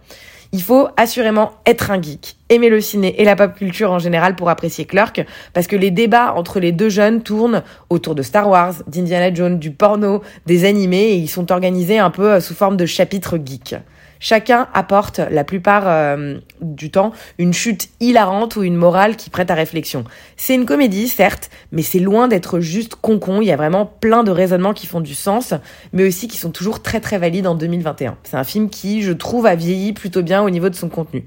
Il 0.52 0.64
faut 0.64 0.88
assurément 0.98 1.52
être 1.68 1.92
un 1.92 2.02
geek, 2.02 2.36
aimer 2.50 2.70
le 2.70 2.82
ciné 2.82 3.22
et 3.22 3.24
la 3.24 3.36
pop 3.36 3.54
culture 3.54 3.92
en 3.92 4.00
général 4.00 4.36
pour 4.36 4.50
apprécier 4.50 4.86
Clerk, 4.86 5.24
parce 5.54 5.68
que 5.68 5.76
les 5.76 5.92
débats 5.92 6.34
entre 6.34 6.60
les 6.60 6.72
deux 6.72 6.90
jeunes 6.90 7.22
tournent 7.22 7.62
autour 7.92 8.16
de 8.16 8.24
Star 8.24 8.50
Wars, 8.50 8.74
d'Indiana 8.88 9.32
Jones, 9.32 9.60
du 9.60 9.70
porno, 9.70 10.24
des 10.48 10.66
animés, 10.66 11.12
et 11.12 11.16
ils 11.18 11.30
sont 11.30 11.52
organisés 11.52 12.00
un 12.00 12.10
peu 12.10 12.40
sous 12.40 12.56
forme 12.56 12.78
de 12.78 12.88
chapitres 12.88 13.38
geeks. 13.38 13.76
Chacun 14.20 14.68
apporte 14.74 15.20
la 15.20 15.46
plupart 15.46 15.84
euh, 15.88 16.40
du 16.62 16.92
temps 16.92 17.14
une 17.38 17.54
chute 17.54 17.90
hilarante 18.02 18.58
ou 18.58 18.64
une 18.64 18.76
morale 18.76 19.16
qui 19.16 19.30
prête 19.30 19.50
à 19.50 19.56
réflexion. 19.56 20.04
C'est 20.36 20.56
une 20.56 20.66
comédie, 20.66 21.08
certes, 21.08 21.50
mais 21.72 21.82
c'est 21.82 22.00
loin 22.00 22.28
d'être 22.28 22.60
juste 22.60 22.96
concon. 22.96 23.42
Il 23.42 23.48
y 23.48 23.52
a 23.52 23.56
vraiment 23.56 23.86
plein 23.86 24.24
de 24.24 24.32
raisonnements 24.32 24.74
qui 24.74 24.88
font 24.88 25.00
du 25.00 25.16
sens, 25.16 25.54
mais 25.94 26.06
aussi 26.06 26.28
qui 26.28 26.38
sont 26.38 26.52
toujours 26.52 26.82
très 26.82 27.00
très 27.00 27.18
valides 27.18 27.48
en 27.48 27.56
2021. 27.56 28.18
C'est 28.24 28.38
un 28.38 28.44
film 28.44 28.70
qui, 28.70 29.02
je 29.02 29.14
trouve, 29.14 29.46
a 29.46 29.56
vieilli 29.56 29.94
plutôt 29.94 30.22
bien 30.22 30.44
au 30.44 30.50
niveau 30.50 30.70
de 30.70 30.76
son 30.76 30.90
contenu. 30.90 31.26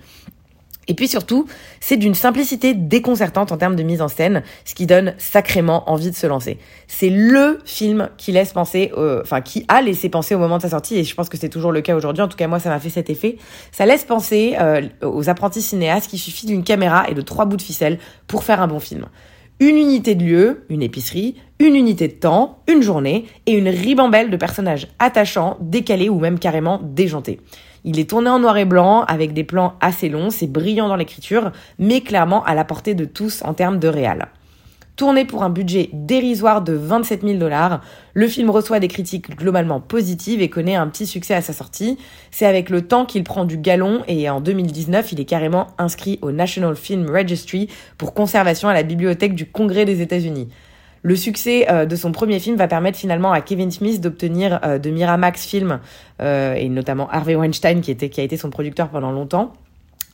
Et 0.88 0.94
puis 0.94 1.06
surtout, 1.06 1.46
c'est 1.81 1.96
d'une 1.96 2.14
simplicité 2.14 2.75
déconcertante 2.75 3.52
en 3.52 3.56
termes 3.56 3.76
de 3.76 3.82
mise 3.82 4.02
en 4.02 4.08
scène, 4.08 4.43
ce 4.64 4.75
qui 4.75 4.87
donne 4.87 5.14
sacrément 5.19 5.88
envie 5.90 6.11
de 6.11 6.16
se 6.16 6.26
lancer. 6.26 6.59
C'est 6.88 7.11
le 7.11 7.61
film 7.64 8.09
qui 8.16 8.33
laisse 8.33 8.52
penser, 8.52 8.90
euh, 8.97 9.21
enfin 9.23 9.40
qui 9.40 9.64
a 9.68 9.80
laissé 9.80 10.09
penser 10.09 10.35
au 10.35 10.38
moment 10.38 10.57
de 10.57 10.62
sa 10.62 10.71
sortie, 10.71 10.97
et 10.97 11.04
je 11.04 11.14
pense 11.14 11.28
que 11.28 11.37
c'est 11.37 11.49
toujours 11.49 11.71
le 11.73 11.83
cas 11.83 11.95
aujourd'hui. 11.95 12.23
En 12.23 12.28
tout 12.28 12.37
cas, 12.37 12.49
moi, 12.49 12.59
ça 12.59 12.68
m'a 12.68 12.80
fait 12.80 12.90
cet 12.90 13.11
effet. 13.11 13.37
Ça 13.71 13.87
laisse 13.87 14.04
penser 14.04 14.57
euh, 14.61 14.83
aux 15.02 15.28
apprentis 15.28 15.62
cinéastes 15.62 16.11
qu'il 16.11 16.18
suffit 16.18 16.47
d'une 16.47 16.64
caméra 16.64 17.09
et 17.09 17.14
de 17.14 17.23
trois 17.23 17.45
bouts 17.45 17.57
de 17.57 17.62
ficelle 17.62 17.99
pour 18.26 18.42
faire 18.42 18.61
un 18.61 18.66
bon 18.66 18.80
film. 18.80 19.07
Une 19.61 19.76
unité 19.76 20.16
de 20.16 20.25
lieu, 20.25 20.64
une 20.71 20.83
épicerie, 20.83 21.37
une 21.61 21.76
unité 21.76 22.09
de 22.09 22.14
temps, 22.14 22.59
une 22.66 22.83
journée 22.83 23.26
et 23.47 23.52
une 23.52 23.68
ribambelle 23.68 24.30
de 24.30 24.37
personnages 24.37 24.88
attachants, 24.99 25.57
décalés 25.61 26.09
ou 26.09 26.18
même 26.18 26.40
carrément 26.40 26.80
déjantés. 26.83 27.38
Il 27.85 27.99
est 27.99 28.09
tourné 28.11 28.31
en 28.31 28.39
noir 28.39 28.57
et 28.59 28.65
blanc 28.65 29.05
avec 29.09 29.33
des 29.33 29.45
plans 29.45 29.75
assez 29.81 30.09
longs, 30.09 30.31
c'est 30.31 30.47
brillant 30.47 30.89
dans 30.89 30.97
l'écriture, 30.97 31.51
mais 31.79 32.01
clairement 32.01 32.45
à 32.45 32.55
la 32.55 32.65
portée 32.65 32.95
de 32.95 33.05
tous 33.05 33.43
en 33.45 33.55
termes 33.55 33.79
de 33.79 33.89
réal. 33.89 34.29
Tourné 34.95 35.25
pour 35.25 35.43
un 35.43 35.49
budget 35.49 35.89
dérisoire 35.93 36.61
de 36.62 36.75
27 36.75 37.23
000 37.23 37.39
dollars, 37.39 37.81
le 38.12 38.29
film 38.29 38.51
reçoit 38.51 38.79
des 38.79 38.89
critiques 38.89 39.37
globalement 39.37 39.81
positives 39.81 40.43
et 40.43 40.51
connaît 40.51 40.75
un 40.75 40.87
petit 40.87 41.07
succès 41.07 41.35
à 41.35 41.41
sa 41.41 41.55
sortie. 41.55 41.99
C'est 42.31 42.45
avec 42.45 42.69
le 42.69 42.83
temps 42.83 43.07
qu'il 43.07 43.25
prend 43.25 43.47
du 43.47 43.57
galon 43.57 44.03
et 44.07 44.29
en 44.29 44.41
2019, 44.41 45.12
il 45.12 45.21
est 45.21 45.25
carrément 45.25 45.69
inscrit 45.79 46.19
au 46.21 46.31
National 46.31 46.77
Film 46.77 47.11
Registry 47.11 47.69
pour 47.97 48.12
conservation 48.12 48.69
à 48.69 48.75
la 48.75 48.83
bibliothèque 48.83 49.35
du 49.35 49.47
Congrès 49.47 49.87
des 49.87 50.03
États-Unis. 50.03 50.49
Le 51.02 51.16
succès 51.16 51.68
euh, 51.68 51.85
de 51.85 51.97
son 51.97 52.12
premier 52.12 52.38
film 52.38 52.56
va 52.56 52.68
permettre 52.68 52.97
finalement 52.97 53.32
à 53.32 53.40
Kevin 53.40 53.73
Smith 53.73 54.00
d'obtenir 54.00 54.61
euh, 54.64 54.78
de 54.78 54.90
Miramax 54.90 55.44
Film 55.44 55.80
euh, 56.21 56.54
et 56.54 56.68
notamment 56.68 57.09
Harvey 57.11 57.35
Weinstein 57.35 57.80
qui, 57.80 57.90
était, 57.90 58.09
qui 58.09 58.21
a 58.21 58.25
été 58.25 58.37
son 58.37 58.50
producteur 58.50 58.88
pendant 58.88 59.11
longtemps 59.11 59.52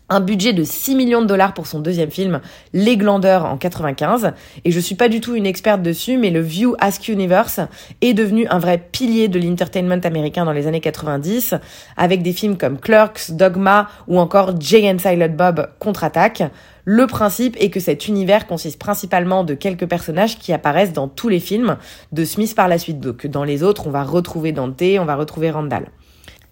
un 0.08 0.20
budget 0.20 0.52
de 0.52 0.64
6 0.64 0.94
millions 0.94 1.22
de 1.22 1.26
dollars 1.26 1.54
pour 1.54 1.66
son 1.66 1.80
deuxième 1.80 2.10
film, 2.10 2.40
Les 2.72 2.96
Glandeurs 2.96 3.44
en 3.44 3.56
95. 3.56 4.32
Et 4.64 4.70
je 4.70 4.80
suis 4.80 4.94
pas 4.94 5.08
du 5.08 5.20
tout 5.20 5.34
une 5.34 5.46
experte 5.46 5.82
dessus, 5.82 6.16
mais 6.16 6.30
le 6.30 6.40
View 6.40 6.74
Ask 6.78 7.08
Universe 7.08 7.60
est 8.00 8.14
devenu 8.14 8.46
un 8.48 8.58
vrai 8.58 8.78
pilier 8.90 9.28
de 9.28 9.38
l'entertainment 9.38 10.00
américain 10.04 10.44
dans 10.44 10.52
les 10.52 10.66
années 10.66 10.80
90, 10.80 11.54
avec 11.96 12.22
des 12.22 12.32
films 12.32 12.56
comme 12.56 12.78
Clerks, 12.78 13.30
Dogma 13.32 13.88
ou 14.06 14.18
encore 14.18 14.60
Jay 14.60 14.90
and 14.90 14.98
Silent 14.98 15.34
Bob 15.36 15.68
contre-attaque. 15.78 16.42
Le 16.84 17.06
principe 17.06 17.54
est 17.60 17.68
que 17.68 17.80
cet 17.80 18.08
univers 18.08 18.46
consiste 18.46 18.78
principalement 18.78 19.44
de 19.44 19.52
quelques 19.52 19.86
personnages 19.86 20.38
qui 20.38 20.54
apparaissent 20.54 20.94
dans 20.94 21.06
tous 21.06 21.28
les 21.28 21.40
films 21.40 21.76
de 22.12 22.24
Smith 22.24 22.54
par 22.54 22.66
la 22.66 22.78
suite. 22.78 22.98
Donc 22.98 23.26
dans 23.26 23.44
les 23.44 23.62
autres, 23.62 23.86
on 23.86 23.90
va 23.90 24.04
retrouver 24.04 24.52
Dante, 24.52 24.82
on 24.98 25.04
va 25.04 25.16
retrouver 25.16 25.50
Randall. 25.50 25.90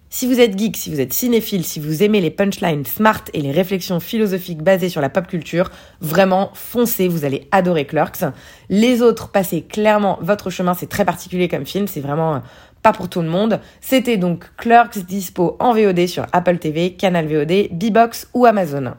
Si 0.09 0.25
vous 0.25 0.39
êtes 0.39 0.57
geek, 0.57 0.77
si 0.77 0.89
vous 0.89 1.01
êtes 1.01 1.11
cinéphile, 1.11 1.65
si 1.65 1.81
vous 1.81 2.01
aimez 2.01 2.21
les 2.21 2.31
punchlines 2.31 2.85
smart 2.85 3.23
et 3.33 3.41
les 3.41 3.51
réflexions 3.51 3.99
philosophiques 3.99 4.63
basées 4.63 4.87
sur 4.87 5.01
la 5.01 5.09
pop 5.09 5.27
culture, 5.27 5.69
vraiment 5.99 6.49
foncez, 6.53 7.09
vous 7.09 7.25
allez 7.25 7.49
adorer 7.51 7.85
Clerks. 7.85 8.23
Les 8.69 9.01
autres, 9.01 9.27
passez 9.27 9.63
clairement 9.63 10.17
votre 10.21 10.49
chemin, 10.49 10.73
c'est 10.75 10.87
très 10.87 11.03
particulier 11.03 11.49
comme 11.49 11.65
film, 11.65 11.87
c'est 11.87 11.99
vraiment 11.99 12.35
euh, 12.35 12.39
pas 12.81 12.93
pour 12.93 13.09
tout 13.09 13.21
le 13.21 13.27
monde. 13.27 13.59
C'était 13.81 14.15
donc 14.15 14.45
Clerks 14.55 14.97
dispo 14.99 15.57
en 15.59 15.73
VOD 15.73 16.07
sur 16.07 16.25
Apple 16.31 16.57
TV, 16.57 16.93
Canal 16.93 17.27
VOD, 17.27 17.73
B-Box 17.73 18.29
ou 18.33 18.45
Amazon. 18.45 18.93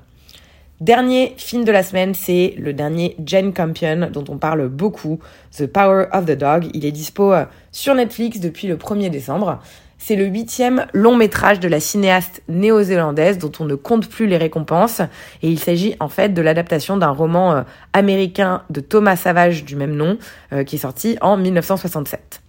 Dernier 0.83 1.35
film 1.39 1.65
de 1.65 1.73
la 1.73 1.83
semaine, 1.83 2.13
c'est 2.15 2.55
le 2.59 2.75
dernier 2.75 3.17
Jane 3.25 3.55
Campion 3.55 4.11
dont 4.13 4.25
on 4.29 4.37
parle 4.37 4.69
beaucoup, 4.69 5.19
The 5.57 5.67
Power 5.67 6.05
of 6.13 6.27
the 6.27 6.39
Dog. 6.39 6.69
Il 6.75 6.85
est 6.85 6.93
dispo 6.93 7.33
euh, 7.33 7.47
sur 7.73 7.95
Netflix 7.95 8.41
depuis 8.41 8.69
le 8.69 8.77
1er 8.77 9.09
décembre. 9.09 9.59
C'est 10.01 10.15
le 10.15 10.27
huitième 10.27 10.87
long 10.95 11.17
métrage 11.17 11.59
de 11.59 11.69
la 11.69 11.81
cinéaste 11.81 12.43
néo-zélandaise 12.49 13.37
dont 13.37 13.51
on 13.59 13.65
ne 13.65 13.75
compte 13.75 14.09
plus 14.09 14.27
les 14.27 14.37
récompenses. 14.37 15.01
Et 15.43 15.51
il 15.51 15.59
s'agit 15.59 15.97
en 15.99 16.09
fait 16.09 16.33
de 16.33 16.41
l'adaptation 16.41 16.97
d'un 16.97 17.11
roman 17.11 17.53
euh, 17.53 17.63
américain 17.93 18.63
de 18.71 18.81
Thomas 18.81 19.17
Savage 19.17 19.65
du 19.65 19.75
même 19.75 19.95
nom, 19.95 20.17
euh, 20.53 20.63
qui 20.63 20.77
est 20.77 20.79
sorti 20.79 21.19
en 21.21 21.37
1967. 21.37 22.43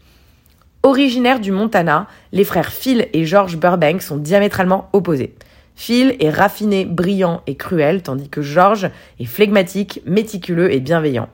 Originaires 0.84 1.40
du 1.40 1.52
Montana, 1.52 2.08
les 2.32 2.46
frères 2.46 2.72
Phil 2.72 3.08
et 3.12 3.26
George 3.26 3.58
Burbank 3.58 4.02
sont 4.02 4.18
diamétralement 4.18 4.88
opposés. 4.94 5.36
Phil 5.76 6.16
est 6.20 6.30
raffiné, 6.30 6.86
brillant 6.86 7.42
et 7.48 7.56
cruel, 7.56 8.04
tandis 8.04 8.30
que 8.30 8.42
George 8.42 8.90
est 9.20 9.26
flegmatique, 9.26 10.02
méticuleux 10.06 10.72
et 10.72 10.80
bienveillant. 10.80 11.30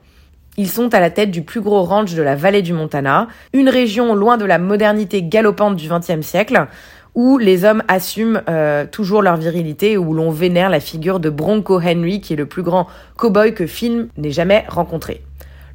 Ils 0.58 0.70
sont 0.70 0.94
à 0.94 1.00
la 1.00 1.10
tête 1.10 1.32
du 1.32 1.42
plus 1.42 1.62
gros 1.62 1.84
ranch 1.84 2.14
de 2.14 2.22
la 2.22 2.36
vallée 2.36 2.62
du 2.62 2.74
Montana, 2.74 3.28
une 3.52 3.68
région 3.68 4.16
loin 4.16 4.38
de 4.38 4.46
la 4.46 4.58
modernité 4.58 5.22
galopante 5.22 5.76
du 5.76 5.90
XXe 5.90 6.26
siècle, 6.26 6.68
où 7.14 7.38
les 7.38 7.66
hommes 7.66 7.84
assument 7.88 8.42
euh, 8.50 8.86
toujours 8.90 9.22
leur 9.22 9.38
virilité, 9.38 9.98
où 9.98 10.14
l'on 10.14 10.32
vénère 10.32 10.70
la 10.70 10.80
figure 10.80 11.20
de 11.20 11.30
Bronco 11.30 11.80
Henry, 11.82 12.22
qui 12.22 12.34
est 12.34 12.38
le 12.38 12.46
plus 12.46 12.64
grand 12.64 12.88
cowboy 13.18 13.54
que 13.54 13.68
film 13.68 14.08
n'ait 14.18 14.32
jamais 14.32 14.66
rencontré. 14.68 15.22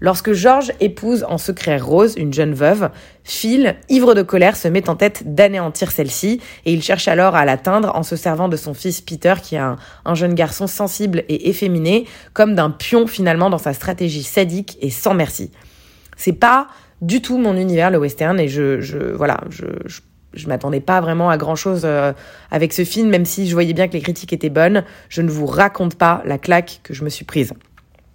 Lorsque 0.00 0.32
George 0.32 0.72
épouse 0.80 1.24
en 1.28 1.36
secret 1.36 1.78
Rose, 1.78 2.14
une 2.16 2.32
jeune 2.32 2.54
veuve, 2.54 2.90
Phil, 3.22 3.76
ivre 3.90 4.14
de 4.14 4.22
colère, 4.22 4.56
se 4.56 4.66
met 4.66 4.88
en 4.88 4.96
tête 4.96 5.34
d'anéantir 5.34 5.90
celle-ci 5.90 6.40
et 6.64 6.72
il 6.72 6.82
cherche 6.82 7.06
alors 7.06 7.34
à 7.34 7.44
l'atteindre 7.44 7.92
en 7.94 8.02
se 8.02 8.16
servant 8.16 8.48
de 8.48 8.56
son 8.56 8.72
fils 8.72 9.02
Peter, 9.02 9.34
qui 9.42 9.56
est 9.56 9.58
un, 9.58 9.76
jeune 10.14 10.34
garçon 10.34 10.66
sensible 10.66 11.22
et 11.28 11.50
efféminé, 11.50 12.06
comme 12.32 12.54
d'un 12.54 12.70
pion 12.70 13.06
finalement 13.06 13.50
dans 13.50 13.58
sa 13.58 13.74
stratégie 13.74 14.22
sadique 14.22 14.78
et 14.80 14.90
sans 14.90 15.12
merci. 15.12 15.50
C'est 16.16 16.32
pas 16.32 16.68
du 17.02 17.20
tout 17.20 17.38
mon 17.38 17.56
univers 17.56 17.90
le 17.90 17.98
western 17.98 18.40
et 18.40 18.48
je, 18.48 18.80
je 18.80 18.98
voilà, 18.98 19.38
je, 19.50 19.66
je 20.32 20.48
m'attendais 20.48 20.80
pas 20.80 21.00
vraiment 21.00 21.30
à 21.30 21.36
grand 21.36 21.56
chose 21.56 21.82
euh, 21.84 22.12
avec 22.50 22.72
ce 22.72 22.84
film, 22.84 23.08
même 23.08 23.24
si 23.24 23.48
je 23.48 23.52
voyais 23.52 23.72
bien 23.72 23.88
que 23.88 23.94
les 23.94 24.00
critiques 24.00 24.32
étaient 24.32 24.50
bonnes. 24.50 24.84
Je 25.08 25.22
ne 25.22 25.30
vous 25.30 25.46
raconte 25.46 25.96
pas 25.96 26.22
la 26.24 26.38
claque 26.38 26.80
que 26.82 26.94
je 26.94 27.04
me 27.04 27.08
suis 27.08 27.24
prise. 27.24 27.52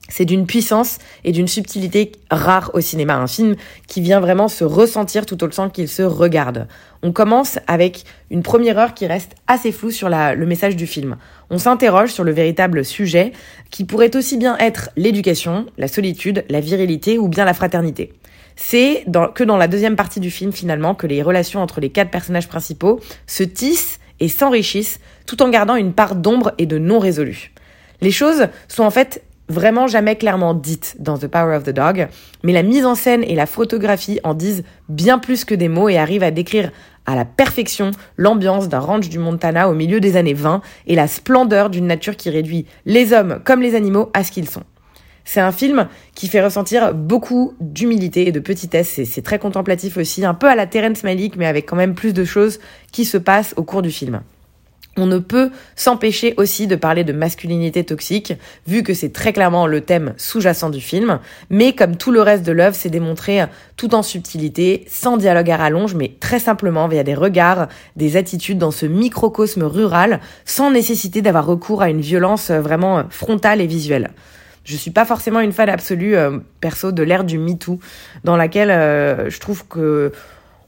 C'est 0.07 0.25
d'une 0.25 0.45
puissance 0.45 1.00
et 1.24 1.31
d'une 1.31 1.47
subtilité 1.47 2.12
rare 2.29 2.71
au 2.74 2.81
cinéma. 2.81 3.15
Un 3.15 3.27
film 3.27 3.55
qui 3.88 4.01
vient 4.01 4.19
vraiment 4.19 4.47
se 4.47 4.63
ressentir 4.63 5.25
tout 5.25 5.43
au 5.43 5.47
long 5.47 5.69
qu'il 5.69 5.88
se 5.88 6.03
regarde. 6.03 6.67
On 7.01 7.12
commence 7.12 7.59
avec 7.67 8.03
une 8.29 8.43
première 8.43 8.77
heure 8.77 8.93
qui 8.93 9.07
reste 9.07 9.35
assez 9.47 9.71
floue 9.71 9.91
sur 9.91 10.09
le 10.09 10.45
message 10.45 10.75
du 10.75 10.88
film. 10.88 11.17
On 11.50 11.57
s'interroge 11.57 12.12
sur 12.12 12.24
le 12.24 12.31
véritable 12.31 12.85
sujet 12.85 13.31
qui 13.71 13.83
pourrait 13.83 14.15
aussi 14.15 14.38
bien 14.38 14.57
être 14.57 14.89
l'éducation, 14.95 15.65
la 15.77 15.88
solitude, 15.88 16.45
la 16.50 16.59
virilité 16.59 17.17
ou 17.17 17.27
bien 17.27 17.45
la 17.45 17.53
fraternité. 17.53 18.13
C'est 18.55 19.05
que 19.33 19.43
dans 19.43 19.57
la 19.57 19.67
deuxième 19.67 19.95
partie 19.95 20.19
du 20.19 20.31
film 20.31 20.53
finalement 20.53 20.95
que 20.95 21.07
les 21.07 21.21
relations 21.21 21.62
entre 21.62 21.81
les 21.81 21.89
quatre 21.89 22.12
personnages 22.12 22.47
principaux 22.47 23.01
se 23.27 23.43
tissent 23.43 24.00
et 24.19 24.29
s'enrichissent 24.29 25.00
tout 25.25 25.41
en 25.41 25.50
gardant 25.50 25.75
une 25.75 25.93
part 25.93 26.15
d'ombre 26.15 26.53
et 26.57 26.65
de 26.65 26.77
non 26.77 27.00
résolu. 27.00 27.51
Les 28.01 28.12
choses 28.12 28.47
sont 28.67 28.83
en 28.83 28.91
fait 28.91 29.24
vraiment 29.50 29.88
jamais 29.88 30.16
clairement 30.16 30.54
dite 30.54 30.96
dans 31.00 31.18
The 31.18 31.28
Power 31.28 31.56
of 31.56 31.64
the 31.64 31.72
Dog, 31.72 32.08
mais 32.44 32.54
la 32.54 32.64
mise 32.64 32.86
en 32.86 32.96
scène 32.96 33.24
et 33.24 33.36
la 33.36 33.46
photographie 33.46 34.20
en 34.24 34.34
disent 34.34 34.64
bien 34.90 35.20
plus 35.20 35.46
que 35.46 35.56
des 35.56 35.70
mots 35.70 35.90
et 35.90 35.98
arrivent 35.98 36.24
à 36.24 36.32
décrire 36.32 36.72
à 37.06 37.16
la 37.16 37.25
perfection 37.25 37.92
l'ambiance 38.18 38.68
d'un 38.70 38.80
ranch 38.80 39.10
du 39.10 39.20
Montana 39.20 39.70
au 39.70 39.74
milieu 39.74 40.00
des 40.00 40.18
années 40.18 40.34
20 40.34 40.62
et 40.88 40.96
la 40.96 41.08
splendeur 41.08 41.70
d'une 41.70 41.88
nature 41.88 42.16
qui 42.16 42.30
réduit 42.30 42.66
les 42.86 43.14
hommes 43.14 43.40
comme 43.44 43.62
les 43.62 43.75
animaux 43.75 44.10
à 44.14 44.24
ce 44.24 44.32
qu'ils 44.32 44.50
sont. 44.50 44.64
C'est 45.28 45.42
un 45.42 45.52
film 45.52 45.88
qui 46.14 46.28
fait 46.28 46.44
ressentir 46.44 46.94
beaucoup 46.94 47.56
d'humilité 47.60 48.28
et 48.28 48.32
de 48.32 48.40
petitesse. 48.40 49.02
C'est 49.06 49.24
très 49.24 49.40
contemplatif 49.40 49.98
aussi, 49.98 50.24
un 50.24 50.36
peu 50.36 50.48
à 50.48 50.56
la 50.56 50.68
Terrence 50.68 51.04
Malick, 51.04 51.36
mais 51.36 51.48
avec 51.48 51.66
quand 51.66 51.75
même 51.75 51.96
plus 51.96 52.14
de 52.14 52.24
choses 52.24 52.60
qui 52.92 53.06
se 53.06 53.18
passent 53.18 53.56
au 53.58 53.64
cours 53.64 53.82
du 53.82 53.90
film. 53.90 54.22
On 54.98 55.08
ne 55.08 55.20
peut 55.20 55.52
s'empêcher 55.75 56.34
aussi 56.38 56.68
de 56.68 56.75
parler 56.75 57.04
de 57.04 57.12
masculinité 57.12 57.84
toxique, 57.84 58.34
vu 58.66 58.82
que 58.82 58.94
c'est 58.94 59.12
très 59.12 59.34
clairement 59.34 59.68
le 59.68 59.82
thème 59.82 60.14
sous-jacent 60.16 60.70
du 60.70 60.80
film, 60.80 61.20
mais 61.50 61.74
comme 61.74 61.98
tout 61.98 62.12
le 62.12 62.22
reste 62.22 62.44
de 62.44 62.54
l'œuvre, 62.54 62.75
c'est 62.75 62.90
démontré 62.90 63.44
tout 63.75 63.94
en 63.94 64.04
subtilité, 64.04 64.86
sans 64.88 65.18
dialogue 65.18 65.52
à 65.52 65.58
rallonge, 65.58 65.96
mais 65.96 66.14
très 66.20 66.40
simplement 66.40 66.88
via 66.88 67.04
des 67.04 67.14
regards, 67.14 67.68
des 67.98 68.16
attitudes 68.16 68.58
dans 68.58 68.72
ce 68.72 68.86
microcosme 68.86 69.64
rural, 69.64 70.22
sans 70.46 70.72
nécessité 70.72 71.22
d'avoir 71.22 71.46
recours 71.46 71.82
à 71.82 71.90
une 71.90 72.02
violence 72.02 72.50
vraiment 72.52 73.04
frontale 73.10 73.60
et 73.60 73.68
visuelle. 73.68 74.12
Je 74.66 74.75
suis 74.75 74.92
pas 74.92 75.06
forcément 75.06 75.42
une 75.42 75.52
fan 75.52 75.70
absolue, 75.70 76.16
euh, 76.16 76.40
perso, 76.60 76.92
de 76.92 77.04
l'ère 77.04 77.24
du 77.24 77.38
MeToo, 77.38 77.80
dans 78.24 78.36
laquelle 78.36 78.72
euh, 78.72 79.30
je 79.30 79.40
trouve 79.40 79.68
que 79.68 80.12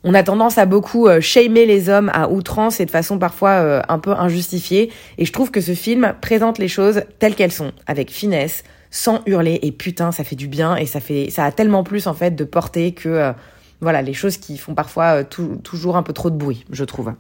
on 0.07 0.13
a 0.13 0.23
tendance 0.23 0.57
à 0.57 0.65
beaucoup 0.65 1.07
euh, 1.07 1.19
shamer 1.19 1.65
les 1.65 1.89
hommes 1.89 2.09
à 2.13 2.29
outrance 2.29 2.79
et 2.79 2.85
de 2.85 2.91
façon 2.91 3.19
parfois 3.19 3.49
euh, 3.49 3.81
un 3.89 3.99
peu 3.99 4.11
injustifiée. 4.11 4.89
Et 5.17 5.25
je 5.25 5.33
trouve 5.33 5.51
que 5.51 5.59
ce 5.59 5.73
film 5.73 6.15
présente 6.21 6.59
les 6.59 6.69
choses 6.69 7.01
telles 7.19 7.35
qu'elles 7.35 7.51
sont, 7.51 7.73
avec 7.87 8.09
finesse, 8.09 8.63
sans 8.89 9.21
hurler. 9.25 9.59
Et 9.63 9.73
putain, 9.73 10.13
ça 10.13 10.23
fait 10.23 10.37
du 10.37 10.47
bien 10.47 10.77
et 10.77 10.85
ça 10.85 11.01
fait, 11.01 11.29
ça 11.29 11.43
a 11.43 11.51
tellement 11.51 11.83
plus 11.83 12.07
en 12.07 12.13
fait 12.13 12.31
de 12.31 12.45
portée 12.45 12.93
que 12.93 13.09
euh, 13.09 13.33
voilà 13.81 14.01
les 14.01 14.13
choses 14.13 14.37
qui 14.37 14.57
font 14.57 14.73
parfois 14.73 15.25
toujours 15.25 15.97
un 15.97 16.03
peu 16.03 16.13
trop 16.13 16.29
de 16.29 16.37
bruit, 16.37 16.63
je 16.71 16.85
trouve. 16.85 17.11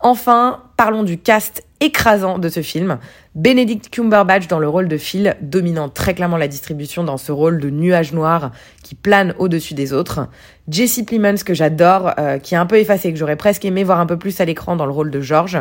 Enfin, 0.00 0.62
parlons 0.76 1.02
du 1.02 1.18
cast 1.18 1.64
écrasant 1.80 2.38
de 2.38 2.48
ce 2.48 2.62
film. 2.62 2.98
Benedict 3.34 3.90
Cumberbatch 3.90 4.48
dans 4.48 4.58
le 4.58 4.68
rôle 4.68 4.88
de 4.88 4.96
Phil, 4.96 5.36
dominant 5.40 5.88
très 5.88 6.14
clairement 6.14 6.36
la 6.36 6.48
distribution 6.48 7.04
dans 7.04 7.16
ce 7.16 7.32
rôle 7.32 7.60
de 7.60 7.68
nuage 7.68 8.12
noir 8.12 8.52
qui 8.82 8.94
plane 8.94 9.34
au-dessus 9.38 9.74
des 9.74 9.92
autres. 9.92 10.28
Jesse 10.68 11.02
Plemons 11.06 11.42
que 11.44 11.54
j'adore, 11.54 12.12
euh, 12.18 12.38
qui 12.38 12.54
est 12.54 12.58
un 12.58 12.66
peu 12.66 12.78
effacé, 12.78 13.12
que 13.12 13.18
j'aurais 13.18 13.36
presque 13.36 13.64
aimé 13.64 13.84
voir 13.84 14.00
un 14.00 14.06
peu 14.06 14.18
plus 14.18 14.40
à 14.40 14.44
l'écran 14.44 14.76
dans 14.76 14.86
le 14.86 14.92
rôle 14.92 15.10
de 15.10 15.20
George. 15.20 15.58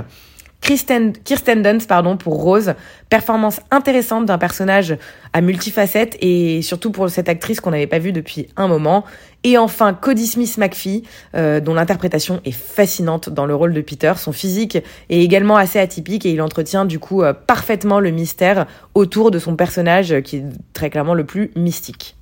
Kirsten, 0.63 1.11
Kirsten 1.11 1.61
Dunst 1.61 1.89
pardon, 1.89 2.15
pour 2.15 2.41
Rose, 2.41 2.73
performance 3.09 3.59
intéressante 3.69 4.25
d'un 4.25 4.37
personnage 4.37 4.97
à 5.33 5.41
multifacettes 5.41 6.15
et 6.21 6.61
surtout 6.61 6.89
pour 6.89 7.09
cette 7.09 7.27
actrice 7.27 7.59
qu'on 7.59 7.71
n'avait 7.71 7.85
pas 7.85 7.99
vue 7.99 8.13
depuis 8.13 8.47
un 8.55 8.69
moment. 8.69 9.03
Et 9.43 9.57
enfin 9.57 9.93
Cody 9.93 10.25
Smith 10.25 10.57
McPhee, 10.57 11.03
euh, 11.35 11.59
dont 11.59 11.73
l'interprétation 11.73 12.39
est 12.45 12.53
fascinante 12.53 13.29
dans 13.29 13.45
le 13.45 13.53
rôle 13.53 13.73
de 13.73 13.81
Peter. 13.81 14.13
Son 14.15 14.31
physique 14.31 14.77
est 15.09 15.19
également 15.19 15.57
assez 15.57 15.79
atypique 15.79 16.25
et 16.25 16.31
il 16.31 16.41
entretient 16.41 16.85
du 16.85 16.97
coup 16.97 17.23
euh, 17.23 17.33
parfaitement 17.33 17.99
le 17.99 18.11
mystère 18.11 18.65
autour 18.95 19.31
de 19.31 19.39
son 19.39 19.57
personnage 19.57 20.21
qui 20.21 20.37
est 20.37 20.45
très 20.71 20.89
clairement 20.89 21.13
le 21.13 21.25
plus 21.25 21.51
mystique. 21.57 22.15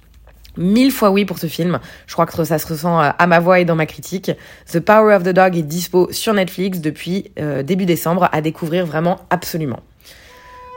Mille 0.57 0.91
fois 0.91 1.11
oui 1.11 1.25
pour 1.25 1.39
ce 1.39 1.47
film. 1.47 1.79
Je 2.07 2.13
crois 2.13 2.25
que 2.25 2.43
ça 2.43 2.59
se 2.59 2.67
ressent 2.67 3.01
euh, 3.01 3.09
à 3.17 3.27
ma 3.27 3.39
voix 3.39 3.59
et 3.59 3.65
dans 3.65 3.75
ma 3.75 3.85
critique. 3.85 4.31
The 4.71 4.79
Power 4.79 5.15
of 5.15 5.23
the 5.23 5.29
Dog 5.29 5.57
est 5.57 5.63
dispo 5.63 6.11
sur 6.11 6.33
Netflix 6.33 6.79
depuis 6.79 7.31
euh, 7.39 7.63
début 7.63 7.85
décembre 7.85 8.29
à 8.31 8.41
découvrir 8.41 8.85
vraiment 8.85 9.19
absolument. 9.29 9.79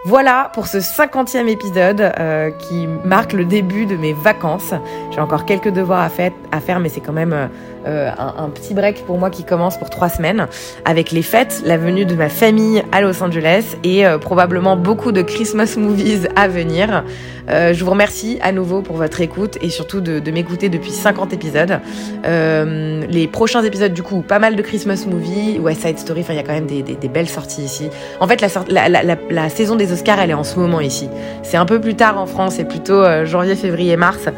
Voilà 0.07 0.51
pour 0.53 0.67
ce 0.67 0.81
cinquantième 0.81 1.49
épisode 1.49 2.13
euh, 2.19 2.51
qui 2.51 2.87
marque 3.05 3.33
le 3.33 3.47
début 3.47 3.87
de 3.87 3.97
mes 3.97 4.13
vacances. 4.13 4.75
J'ai 5.11 5.21
encore 5.21 5.47
quelques 5.47 5.71
devoirs 5.71 6.03
à 6.03 6.61
faire, 6.61 6.79
mais 6.79 6.91
c'est 6.91 7.01
quand 7.01 7.15
même 7.15 7.49
euh, 7.87 8.11
un, 8.19 8.45
un, 8.45 8.49
petit 8.49 8.75
break 8.75 9.05
pour 9.05 9.19
moi 9.19 9.31
qui 9.31 9.45
commence 9.45 9.79
pour 9.79 9.91
trois 9.91 10.09
semaines, 10.09 10.47
avec 10.85 11.11
les 11.11 11.23
fêtes, 11.23 11.63
la 11.65 11.77
venue 11.77 12.05
de 12.05 12.15
ma 12.15 12.29
famille 12.29 12.83
à 12.93 13.01
Los 13.01 13.23
Angeles 13.23 13.77
et 13.85 14.07
euh, 14.07 14.19
probablement 14.19 14.77
beaucoup 14.77 15.13
de 15.13 15.23
Christmas 15.23 15.75
movies 15.77 16.29
à 16.37 16.49
venir. 16.49 17.05
je 17.49 17.85
vous 17.85 17.91
remercie 17.91 18.39
à 18.41 18.53
nouveau 18.53 18.81
pour 18.81 18.97
votre 18.97 19.21
écoute 19.21 19.59
et 19.61 19.69
surtout 19.69 20.01
de, 20.01 20.19
de 20.19 20.31
m'écouter 20.31 20.69
depuis 20.69 20.91
50 20.91 21.33
épisodes. 21.33 21.79
les 22.25 23.29
prochains 23.29 23.63
épisodes, 23.63 23.93
du 23.93 24.03
coup, 24.03 24.23
pas 24.23 24.39
mal 24.39 24.57
de 24.57 24.63
Christmas 24.63 25.05
movies, 25.07 25.59
West 25.61 25.83
Side 25.83 25.99
Story, 25.99 26.21
enfin 26.21 26.33
il 26.33 26.37
y 26.37 26.41
a 26.41 26.43
quand 26.43 26.55
même 26.55 26.67
des, 26.67 26.83
des, 26.83 26.95
des, 26.95 27.09
belles 27.09 27.29
sorties 27.29 27.63
ici. 27.63 27.91
En 28.21 28.27
fait, 28.27 28.41
la, 28.41 28.89
la, 28.89 29.03
la, 29.03 29.17
la 29.31 29.49
saison 29.49 29.77
des 29.77 29.93
Oscars, 29.93 30.21
elle 30.21 30.31
est 30.31 30.35
en 30.35 30.45
ce 30.45 30.59
moment 30.59 30.81
ici. 30.81 31.09
C'est 31.43 31.57
un 31.57 31.67
peu 31.67 31.81
plus 31.81 31.95
tard 31.95 32.19
en 32.19 32.27
France, 32.27 32.55
c'est 32.57 32.65
plutôt 32.65 32.95
euh, 32.95 33.27
janvier, 33.27 33.55
février, 33.55 33.97
mars. 33.97 34.29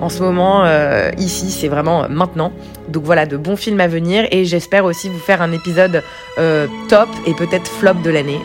En 0.00 0.08
ce 0.08 0.22
moment, 0.22 0.64
euh, 0.64 1.10
ici, 1.18 1.50
c'est 1.50 1.68
vraiment 1.68 2.08
maintenant. 2.08 2.52
Donc 2.88 3.04
voilà, 3.04 3.26
de 3.26 3.36
bons 3.36 3.56
films 3.56 3.80
à 3.80 3.88
venir 3.88 4.26
et 4.30 4.44
j'espère 4.44 4.84
aussi 4.84 5.08
vous 5.08 5.18
faire 5.18 5.40
un 5.40 5.52
épisode 5.52 6.02
euh, 6.38 6.66
top 6.88 7.08
et 7.26 7.34
peut-être 7.34 7.66
flop 7.66 7.94
de 8.04 8.10
l'année 8.10 8.40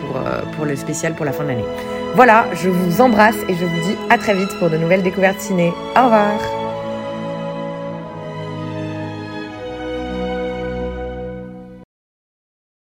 pour, 0.00 0.20
pour 0.56 0.64
le 0.64 0.76
spécial 0.76 1.14
pour 1.14 1.24
la 1.24 1.32
fin 1.32 1.44
de 1.44 1.48
l'année. 1.48 1.64
Voilà, 2.14 2.46
je 2.52 2.68
vous 2.68 3.00
embrasse 3.00 3.38
et 3.48 3.54
je 3.54 3.64
vous 3.64 3.80
dis 3.82 3.96
à 4.10 4.18
très 4.18 4.34
vite 4.34 4.50
pour 4.58 4.70
de 4.70 4.76
nouvelles 4.76 5.02
découvertes 5.02 5.40
ciné. 5.40 5.72
Au 5.96 6.04
revoir 6.04 6.61